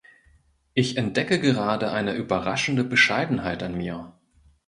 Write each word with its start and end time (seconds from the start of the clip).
Ich 0.73 0.97
entdecke 0.97 1.39
gerade 1.39 1.91
eine 1.91 2.15
überraschende 2.15 2.83
Bescheidenheit 2.83 3.61
an 3.61 3.77
mir. 3.77 4.17